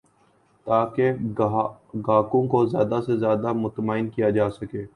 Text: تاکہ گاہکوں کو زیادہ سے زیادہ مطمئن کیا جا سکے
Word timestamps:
تاکہ 0.67 1.11
گاہکوں 2.07 2.43
کو 2.47 2.65
زیادہ 2.65 2.99
سے 3.05 3.17
زیادہ 3.17 3.53
مطمئن 3.55 4.09
کیا 4.09 4.29
جا 4.29 4.49
سکے 4.49 4.85